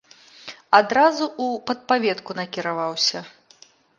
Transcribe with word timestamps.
Адразу 0.77 1.25
ў 1.27 1.47
падпаветку 1.69 2.31
накіраваўся. 2.41 3.19